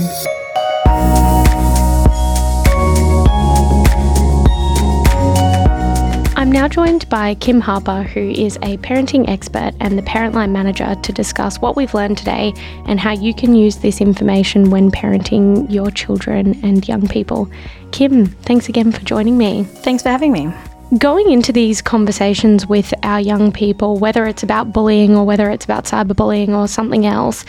[6.51, 10.97] I'm now joined by Kim Harper, who is a parenting expert and the Parentline manager,
[10.97, 12.53] to discuss what we've learned today
[12.87, 17.49] and how you can use this information when parenting your children and young people.
[17.93, 19.63] Kim, thanks again for joining me.
[19.63, 20.53] Thanks for having me.
[20.99, 25.65] Going into these conversations with our young people, whether it's about bullying or whether it's
[25.65, 27.45] about cyberbullying or something else,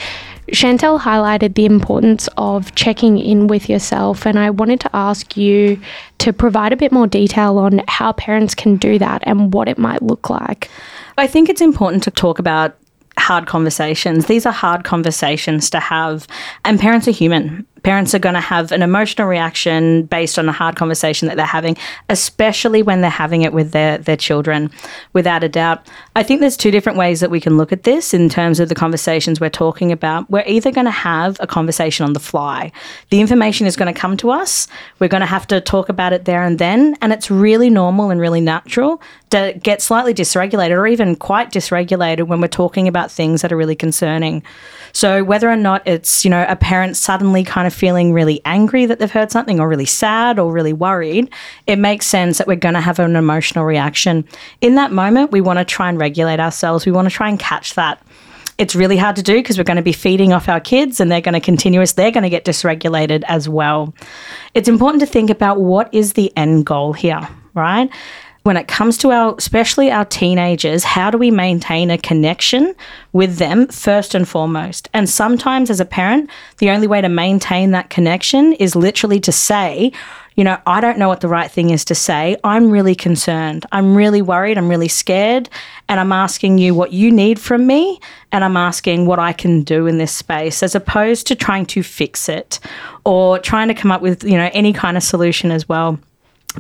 [0.51, 5.79] Chantelle highlighted the importance of checking in with yourself, and I wanted to ask you
[6.17, 9.77] to provide a bit more detail on how parents can do that and what it
[9.77, 10.69] might look like.
[11.17, 12.75] I think it's important to talk about
[13.17, 14.25] hard conversations.
[14.25, 16.27] These are hard conversations to have,
[16.65, 20.51] and parents are human parents are going to have an emotional reaction based on a
[20.51, 21.77] hard conversation that they're having,
[22.09, 24.69] especially when they're having it with their, their children,
[25.13, 25.87] without a doubt.
[26.15, 28.69] I think there's two different ways that we can look at this in terms of
[28.69, 30.29] the conversations we're talking about.
[30.29, 32.71] We're either going to have a conversation on the fly,
[33.09, 34.67] the information is going to come to us,
[34.99, 38.11] we're going to have to talk about it there and then, and it's really normal
[38.11, 39.01] and really natural
[39.31, 43.57] to get slightly dysregulated or even quite dysregulated when we're talking about things that are
[43.57, 44.43] really concerning.
[44.93, 48.85] So whether or not it's, you know, a parent suddenly kind of feeling really angry
[48.85, 51.31] that they've heard something or really sad or really worried,
[51.67, 54.27] it makes sense that we're going to have an emotional reaction.
[54.61, 56.85] In that moment, we want to try and regulate ourselves.
[56.85, 58.01] We want to try and catch that
[58.57, 61.11] it's really hard to do because we're going to be feeding off our kids and
[61.11, 61.61] they're going to continue.
[61.61, 63.93] continuous, they're going to get dysregulated as well.
[64.53, 67.89] It's important to think about what is the end goal here, right?
[68.43, 72.73] When it comes to our, especially our teenagers, how do we maintain a connection
[73.13, 74.89] with them first and foremost?
[74.93, 79.31] And sometimes as a parent, the only way to maintain that connection is literally to
[79.31, 79.91] say,
[80.35, 82.37] you know, I don't know what the right thing is to say.
[82.43, 83.65] I'm really concerned.
[83.71, 84.57] I'm really worried.
[84.57, 85.49] I'm really scared.
[85.87, 87.99] And I'm asking you what you need from me.
[88.31, 91.83] And I'm asking what I can do in this space as opposed to trying to
[91.83, 92.59] fix it
[93.05, 95.99] or trying to come up with, you know, any kind of solution as well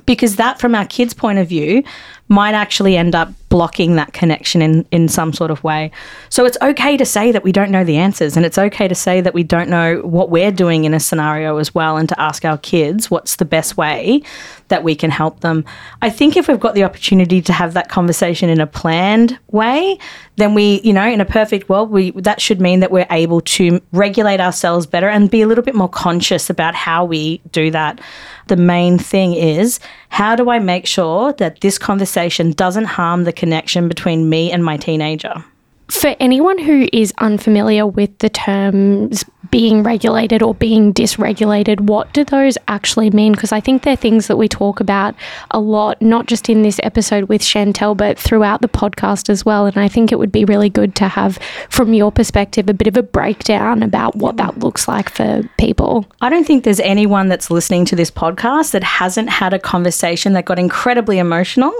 [0.05, 1.83] because that from our kids point of view
[2.31, 5.91] might actually end up blocking that connection in, in some sort of way.
[6.29, 8.95] So it's okay to say that we don't know the answers and it's okay to
[8.95, 12.17] say that we don't know what we're doing in a scenario as well and to
[12.17, 14.23] ask our kids what's the best way
[14.69, 15.65] that we can help them.
[16.01, 19.99] I think if we've got the opportunity to have that conversation in a planned way,
[20.37, 23.41] then we, you know, in a perfect world, we that should mean that we're able
[23.41, 27.69] to regulate ourselves better and be a little bit more conscious about how we do
[27.71, 27.99] that.
[28.47, 29.81] The main thing is
[30.11, 34.63] how do I make sure that this conversation doesn't harm the connection between me and
[34.63, 35.43] my teenager?
[35.91, 42.23] For anyone who is unfamiliar with the terms being regulated or being dysregulated, what do
[42.23, 43.33] those actually mean?
[43.33, 45.13] Because I think they're things that we talk about
[45.51, 49.65] a lot, not just in this episode with Chantelle, but throughout the podcast as well.
[49.65, 51.37] And I think it would be really good to have,
[51.69, 56.05] from your perspective, a bit of a breakdown about what that looks like for people.
[56.21, 60.31] I don't think there's anyone that's listening to this podcast that hasn't had a conversation
[60.33, 61.73] that got incredibly emotional,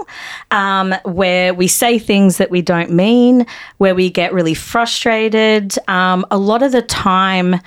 [0.50, 3.46] um, where we say things that we don't mean,
[3.78, 5.74] where we get really frustrated.
[5.88, 7.60] Um, a lot of the time,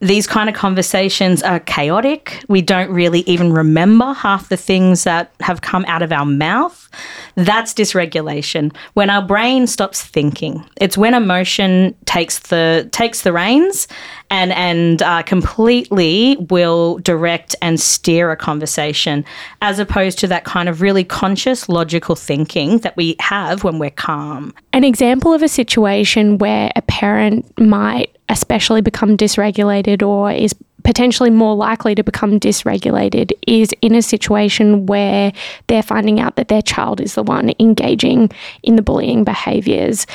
[0.00, 2.44] these kind of conversations are chaotic.
[2.48, 6.88] We don't really even remember half the things that have come out of our mouth.
[7.34, 8.74] That's dysregulation.
[8.94, 13.88] When our brain stops thinking, it's when emotion takes the takes the reins
[14.30, 19.24] and and uh, completely will direct and steer a conversation,
[19.62, 23.90] as opposed to that kind of really conscious, logical thinking that we have when we're
[23.90, 24.54] calm.
[24.72, 30.54] An example of a situation where a parent might especially become dysregulated or is
[30.84, 35.32] potentially more likely to become dysregulated is in a situation where
[35.66, 38.30] they're finding out that their child is the one engaging
[38.62, 40.06] in the bullying behaviors.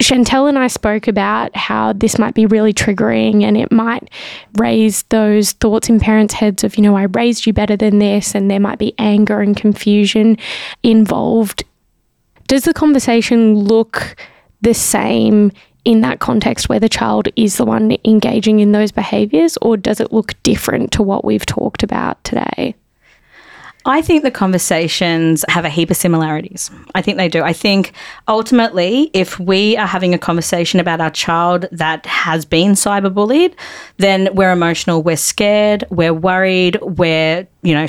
[0.00, 4.10] Chantelle and I spoke about how this might be really triggering and it might
[4.58, 8.34] raise those thoughts in parents' heads of, you know, I raised you better than this,
[8.34, 10.36] and there might be anger and confusion
[10.82, 11.64] involved.
[12.48, 14.16] Does the conversation look
[14.60, 15.52] the same
[15.84, 20.00] in that context where the child is the one engaging in those behaviors, or does
[20.00, 22.74] it look different to what we've talked about today?
[23.86, 26.70] I think the conversations have a heap of similarities.
[26.94, 27.42] I think they do.
[27.42, 27.92] I think
[28.28, 33.54] ultimately, if we are having a conversation about our child that has been cyberbullied,
[33.98, 37.86] then we're emotional, we're scared, we're worried, we're, you know,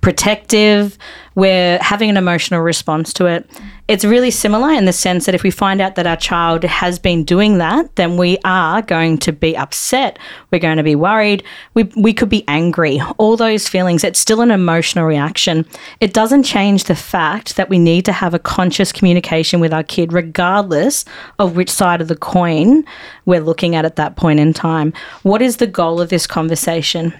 [0.00, 0.98] protective,
[1.36, 3.48] we're having an emotional response to it.
[3.90, 6.96] It's really similar in the sense that if we find out that our child has
[6.96, 10.16] been doing that, then we are going to be upset.
[10.52, 11.42] We're going to be worried.
[11.74, 13.02] We, we could be angry.
[13.18, 15.66] All those feelings, it's still an emotional reaction.
[15.98, 19.82] It doesn't change the fact that we need to have a conscious communication with our
[19.82, 21.04] kid, regardless
[21.40, 22.84] of which side of the coin
[23.26, 24.92] we're looking at at that point in time.
[25.24, 27.12] What is the goal of this conversation?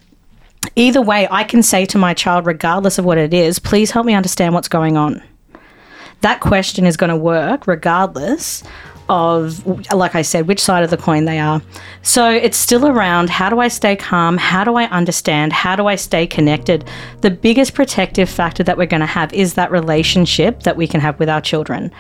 [0.77, 4.07] either way, I can say to my child, regardless of what it is, please help
[4.07, 5.21] me understand what's going on.
[6.21, 8.63] That question is going to work regardless
[9.11, 11.61] of, like I said, which side of the coin they are.
[12.03, 14.37] So it's still around how do I stay calm?
[14.37, 15.53] How do I understand?
[15.53, 16.89] How do I stay connected?
[17.21, 21.01] The biggest protective factor that we're going to have is that relationship that we can
[21.01, 21.91] have with our children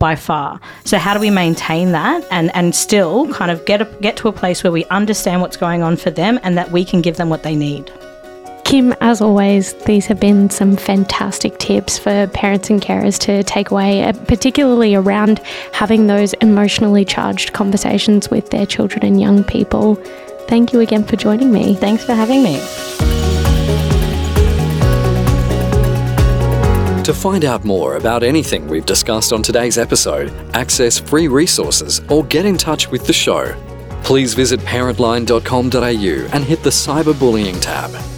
[0.00, 0.60] by far.
[0.84, 4.28] So how do we maintain that and and still kind of get a, get to
[4.28, 7.16] a place where we understand what's going on for them and that we can give
[7.16, 7.90] them what they need?
[8.66, 13.70] Kim, as always, these have been some fantastic tips for parents and carers to take
[13.70, 15.38] away, uh, particularly around
[15.72, 19.94] having those emotionally charged conversations with their children and young people.
[20.48, 21.76] Thank you again for joining me.
[21.76, 22.56] Thanks for having me.
[27.04, 32.24] To find out more about anything we've discussed on today's episode, access free resources, or
[32.24, 33.54] get in touch with the show,
[34.02, 38.15] please visit parentline.com.au and hit the cyberbullying tab.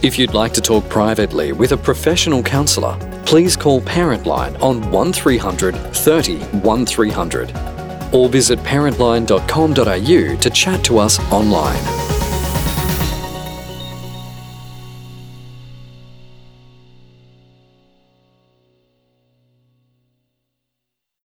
[0.00, 2.96] If you'd like to talk privately with a professional counsellor,
[3.26, 12.17] please call Parentline on 1300 30 1300 or visit parentline.com.au to chat to us online.